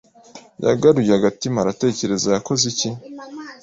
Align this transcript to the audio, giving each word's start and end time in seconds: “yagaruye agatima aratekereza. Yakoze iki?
“yagaruye 0.65 1.11
agatima 1.17 1.57
aratekereza. 1.61 2.27
Yakoze 2.35 2.63
iki? 2.71 2.89